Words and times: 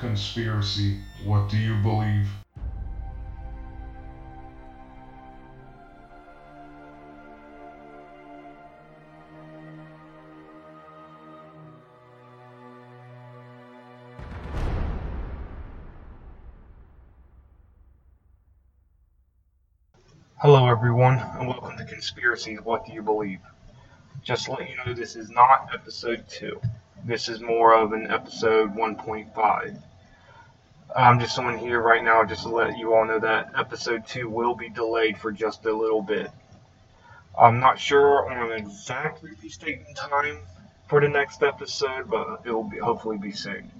conspiracy. 0.00 0.98
What 1.24 1.50
do 1.50 1.58
you 1.58 1.76
believe? 1.82 2.26
Hello, 20.38 20.66
everyone, 20.66 21.18
and 21.18 21.46
welcome 21.46 21.76
to 21.76 21.84
Conspiracy. 21.84 22.54
What 22.54 22.86
do 22.86 22.94
you 22.94 23.02
believe? 23.02 23.40
Just 24.22 24.46
to 24.46 24.52
let 24.52 24.70
you 24.70 24.76
know, 24.76 24.94
this 24.94 25.14
is 25.14 25.28
not 25.28 25.68
episode 25.74 26.24
2. 26.30 26.58
This 27.04 27.28
is 27.28 27.42
more 27.42 27.74
of 27.74 27.92
an 27.92 28.10
episode 28.10 28.74
1.5. 28.74 29.82
I'm 30.96 31.20
just 31.20 31.38
on 31.38 31.58
here 31.58 31.80
right 31.80 32.02
now 32.02 32.24
just 32.24 32.42
to 32.42 32.48
let 32.48 32.76
you 32.76 32.94
all 32.94 33.04
know 33.04 33.20
that 33.20 33.52
episode 33.56 34.06
2 34.06 34.28
will 34.28 34.54
be 34.54 34.68
delayed 34.68 35.18
for 35.18 35.32
just 35.32 35.64
a 35.64 35.72
little 35.72 36.02
bit. 36.02 36.30
I'm 37.38 37.60
not 37.60 37.78
sure 37.78 38.30
on 38.30 38.52
exact 38.52 39.22
release 39.22 39.56
date 39.56 39.82
and 39.86 39.96
time 39.96 40.38
for 40.88 41.00
the 41.00 41.08
next 41.08 41.42
episode, 41.42 42.10
but 42.10 42.42
it 42.44 42.50
will 42.50 42.68
be 42.68 42.78
hopefully 42.78 43.18
be 43.18 43.32
soon 43.32 43.70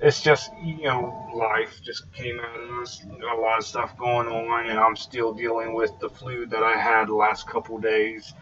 it's 0.00 0.22
just 0.22 0.50
you 0.62 0.82
know 0.84 1.30
life 1.34 1.80
just 1.82 2.10
came 2.12 2.40
at 2.40 2.82
us 2.82 3.02
a 3.04 3.36
lot 3.36 3.58
of 3.58 3.64
stuff 3.64 3.96
going 3.98 4.26
on 4.26 4.68
and 4.68 4.78
i'm 4.78 4.96
still 4.96 5.32
dealing 5.32 5.74
with 5.74 5.90
the 6.00 6.08
flu 6.08 6.46
that 6.46 6.62
i 6.62 6.76
had 6.76 7.06
the 7.08 7.14
last 7.14 7.46
couple 7.46 7.78
days 7.78 8.32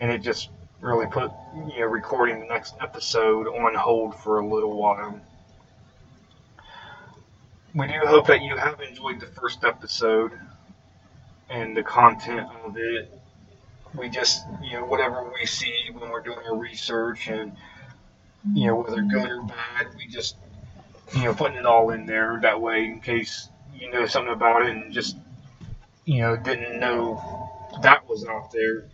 and 0.00 0.10
it 0.10 0.18
just 0.18 0.48
really 0.80 1.06
put 1.06 1.30
you 1.54 1.80
know 1.80 1.86
recording 1.86 2.40
the 2.40 2.46
next 2.46 2.74
episode 2.80 3.46
on 3.46 3.74
hold 3.74 4.14
for 4.14 4.38
a 4.38 4.46
little 4.46 4.76
while 4.76 5.20
we 7.74 7.86
do 7.86 8.00
hope 8.04 8.26
that 8.26 8.42
you 8.42 8.56
have 8.56 8.80
enjoyed 8.80 9.20
the 9.20 9.26
first 9.26 9.64
episode 9.64 10.32
and 11.48 11.76
the 11.76 11.82
content 11.82 12.48
of 12.64 12.76
it 12.76 13.12
we 13.94 14.08
just 14.08 14.44
you 14.62 14.72
know 14.74 14.84
whatever 14.84 15.30
we 15.38 15.46
see 15.46 15.88
when 15.92 16.10
we're 16.10 16.22
doing 16.22 16.38
our 16.46 16.56
research 16.56 17.28
and 17.28 17.52
you 18.54 18.66
know 18.66 18.76
whether 18.76 19.02
good 19.02 19.28
or 19.28 19.42
bad 19.42 19.86
we 19.96 20.06
just 20.06 20.36
you 21.14 21.24
know, 21.24 21.34
putting 21.34 21.58
it 21.58 21.66
all 21.66 21.90
in 21.90 22.06
there 22.06 22.38
that 22.42 22.60
way 22.60 22.84
in 22.84 23.00
case 23.00 23.48
you 23.74 23.90
know 23.90 24.06
something 24.06 24.32
about 24.32 24.62
it 24.62 24.70
and 24.70 24.92
just, 24.92 25.16
you 26.04 26.20
know, 26.20 26.36
didn't 26.36 26.78
know 26.78 27.50
that 27.82 28.08
was 28.08 28.24
out 28.24 28.50
there 28.52 28.84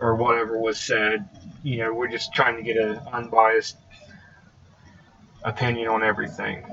or 0.00 0.14
whatever 0.14 0.58
was 0.58 0.78
said. 0.78 1.28
You 1.62 1.78
know, 1.78 1.92
we're 1.92 2.08
just 2.08 2.32
trying 2.32 2.56
to 2.56 2.62
get 2.62 2.76
an 2.76 3.00
unbiased 3.12 3.76
opinion 5.42 5.88
on 5.88 6.04
everything. 6.04 6.64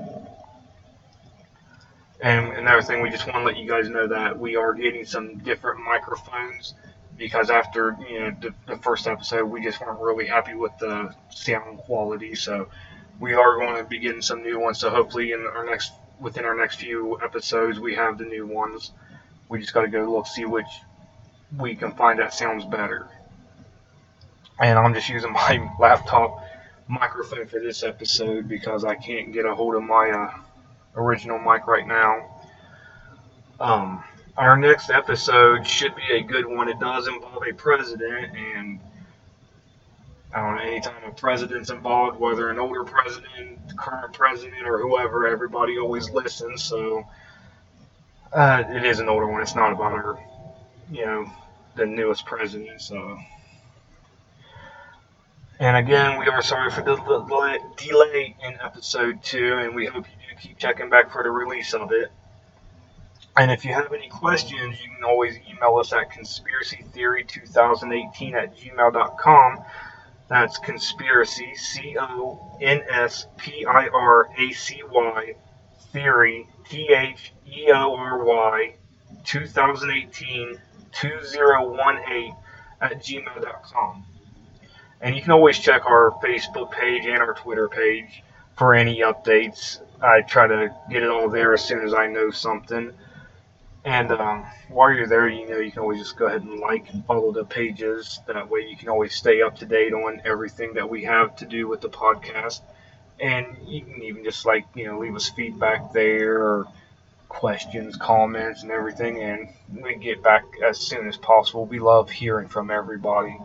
And 2.20 2.52
another 2.54 2.82
thing, 2.82 3.02
we 3.02 3.10
just 3.10 3.26
want 3.26 3.38
to 3.38 3.42
let 3.44 3.56
you 3.56 3.68
guys 3.68 3.88
know 3.88 4.06
that 4.08 4.38
we 4.38 4.56
are 4.56 4.72
getting 4.72 5.04
some 5.04 5.38
different 5.38 5.84
microphones 5.84 6.74
because 7.16 7.50
after 7.50 7.96
you 8.08 8.20
know 8.20 8.36
the, 8.40 8.54
the 8.66 8.76
first 8.78 9.06
episode, 9.06 9.44
we 9.44 9.62
just 9.62 9.80
weren't 9.80 10.00
really 10.00 10.26
happy 10.26 10.54
with 10.54 10.72
the 10.78 11.14
sound 11.30 11.78
quality. 11.78 12.34
So 12.34 12.68
we 13.20 13.34
are 13.34 13.58
going 13.58 13.76
to 13.76 13.84
be 13.84 13.98
getting 13.98 14.22
some 14.22 14.42
new 14.42 14.58
ones. 14.58 14.78
So 14.78 14.90
hopefully, 14.90 15.32
in 15.32 15.40
our 15.46 15.64
next 15.64 15.92
within 16.20 16.44
our 16.44 16.56
next 16.56 16.76
few 16.76 17.20
episodes, 17.22 17.78
we 17.78 17.94
have 17.94 18.18
the 18.18 18.24
new 18.24 18.46
ones. 18.46 18.92
We 19.48 19.60
just 19.60 19.74
got 19.74 19.82
to 19.82 19.88
go 19.88 20.10
look 20.10 20.26
see 20.26 20.44
which 20.44 20.66
we 21.56 21.76
can 21.76 21.92
find 21.92 22.18
that 22.18 22.34
sounds 22.34 22.64
better. 22.64 23.08
And 24.58 24.78
I'm 24.78 24.94
just 24.94 25.08
using 25.08 25.32
my 25.34 25.70
laptop 25.78 26.42
microphone 26.88 27.46
for 27.46 27.60
this 27.60 27.82
episode 27.82 28.48
because 28.48 28.84
I 28.84 28.94
can't 28.94 29.32
get 29.32 29.44
a 29.44 29.54
hold 29.54 29.74
of 29.74 29.82
my 29.82 30.10
uh, 30.10 30.38
original 30.96 31.38
mic 31.38 31.66
right 31.66 31.86
now. 31.86 32.30
Um, 33.60 34.04
our 34.36 34.56
next 34.56 34.90
episode 34.90 35.66
should 35.66 35.94
be 35.96 36.16
a 36.16 36.22
good 36.22 36.46
one. 36.46 36.68
It 36.68 36.78
does 36.78 37.08
involve 37.08 37.42
a 37.48 37.52
president 37.52 38.36
and 38.36 38.80
I 40.34 40.40
don't 40.40 40.56
know, 40.56 40.62
anytime 40.62 41.04
a 41.06 41.12
president's 41.12 41.70
involved, 41.70 42.18
whether 42.18 42.50
an 42.50 42.58
older 42.58 42.84
president, 42.84 43.58
current 43.76 44.12
president, 44.12 44.66
or 44.66 44.78
whoever, 44.78 45.26
everybody 45.26 45.78
always 45.78 46.10
listens. 46.10 46.62
So 46.62 47.06
uh, 48.32 48.64
it 48.68 48.84
is 48.84 48.98
an 48.98 49.08
older 49.08 49.26
one. 49.26 49.40
It's 49.40 49.54
not 49.54 49.72
about 49.72 49.92
our, 49.92 50.18
you 50.90 51.06
know, 51.06 51.32
the 51.76 51.86
newest 51.86 52.26
president. 52.26 52.82
So. 52.82 53.18
And 55.58 55.74
again, 55.74 56.18
we 56.18 56.26
are 56.26 56.42
sorry 56.42 56.70
for 56.70 56.82
the 56.82 56.96
delay 57.78 58.36
in 58.44 58.58
episode 58.62 59.22
two, 59.22 59.54
and 59.54 59.74
we 59.74 59.86
hope 59.86 60.04
you 60.04 60.12
do 60.28 60.36
keep 60.38 60.58
checking 60.58 60.90
back 60.90 61.10
for 61.10 61.22
the 61.22 61.30
release 61.30 61.72
of 61.72 61.92
it. 61.92 62.12
And 63.38 63.50
if 63.50 63.64
you 63.64 63.72
have 63.72 63.90
any 63.90 64.10
questions, 64.10 64.78
you 64.82 64.90
can 64.94 65.04
always 65.04 65.38
email 65.48 65.76
us 65.76 65.94
at 65.94 66.10
conspiracytheory2018 66.10 68.34
at 68.34 68.54
gmail.com. 68.58 69.64
That's 70.28 70.58
conspiracy, 70.58 71.54
C 71.54 71.96
O 71.98 72.58
N 72.60 72.82
S 72.90 73.26
P 73.38 73.64
I 73.64 73.88
R 73.88 74.28
A 74.36 74.52
C 74.52 74.82
Y, 74.90 75.36
theory, 75.92 76.46
T 76.68 76.92
H 76.92 77.32
E 77.46 77.70
O 77.72 77.96
R 77.96 78.22
Y, 78.24 78.74
2018 79.24 80.60
2018 80.92 82.36
at 82.82 83.02
gmail.com. 83.02 84.04
And 85.00 85.14
you 85.14 85.22
can 85.22 85.32
always 85.32 85.58
check 85.58 85.84
our 85.86 86.10
Facebook 86.22 86.70
page 86.70 87.06
and 87.06 87.18
our 87.18 87.34
Twitter 87.34 87.68
page 87.68 88.22
for 88.56 88.74
any 88.74 89.00
updates. 89.00 89.80
I 90.00 90.22
try 90.22 90.46
to 90.46 90.74
get 90.90 91.02
it 91.02 91.10
all 91.10 91.28
there 91.28 91.52
as 91.54 91.64
soon 91.64 91.84
as 91.84 91.94
I 91.94 92.06
know 92.06 92.30
something. 92.30 92.92
And 93.84 94.10
um, 94.10 94.44
while 94.68 94.92
you're 94.92 95.06
there, 95.06 95.28
you 95.28 95.48
know, 95.48 95.58
you 95.58 95.70
can 95.70 95.80
always 95.80 96.00
just 96.00 96.16
go 96.16 96.26
ahead 96.26 96.42
and 96.42 96.58
like 96.58 96.92
and 96.92 97.04
follow 97.06 97.30
the 97.30 97.44
pages. 97.44 98.18
That 98.26 98.50
way 98.50 98.66
you 98.68 98.76
can 98.76 98.88
always 98.88 99.14
stay 99.14 99.42
up 99.42 99.56
to 99.58 99.66
date 99.66 99.92
on 99.92 100.22
everything 100.24 100.74
that 100.74 100.90
we 100.90 101.04
have 101.04 101.36
to 101.36 101.46
do 101.46 101.68
with 101.68 101.82
the 101.82 101.88
podcast. 101.88 102.62
And 103.20 103.46
you 103.64 103.82
can 103.82 104.02
even 104.02 104.24
just 104.24 104.44
like, 104.44 104.64
you 104.74 104.86
know, 104.86 104.98
leave 104.98 105.14
us 105.14 105.28
feedback 105.28 105.92
there 105.92 106.42
or 106.42 106.66
questions, 107.28 107.96
comments, 107.96 108.62
and 108.62 108.72
everything. 108.72 109.22
And 109.22 109.48
we 109.70 109.94
get 109.94 110.20
back 110.20 110.44
as 110.66 110.78
soon 110.78 111.06
as 111.06 111.16
possible. 111.16 111.64
We 111.64 111.78
love 111.78 112.10
hearing 112.10 112.48
from 112.48 112.70
everybody. 112.70 113.38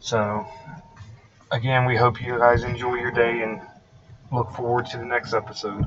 So, 0.00 0.46
again, 1.50 1.84
we 1.86 1.96
hope 1.96 2.20
you 2.20 2.38
guys 2.38 2.62
enjoy 2.62 2.94
your 2.94 3.10
day 3.10 3.42
and 3.42 3.60
look 4.32 4.50
forward 4.52 4.86
to 4.86 4.98
the 4.98 5.04
next 5.04 5.34
episode. 5.34 5.86